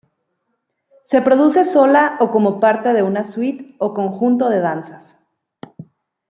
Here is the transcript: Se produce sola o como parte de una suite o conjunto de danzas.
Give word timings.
Se 1.03 1.21
produce 1.21 1.63
sola 1.63 2.17
o 2.21 2.31
como 2.31 2.59
parte 2.59 2.91
de 2.91 3.03
una 3.03 3.23
suite 3.23 3.75
o 3.77 3.93
conjunto 3.93 4.49
de 4.49 4.59
danzas. 4.59 5.19